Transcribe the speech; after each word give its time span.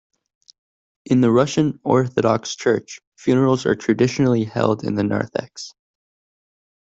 In 1.05 1.21
the 1.21 1.31
Russian 1.31 1.79
Orthodox 1.83 2.55
Church 2.55 3.01
funerals 3.17 3.67
are 3.67 3.75
traditionally 3.75 4.45
held 4.45 4.83
in 4.83 4.95
the 4.95 5.03
narthex. 5.03 5.73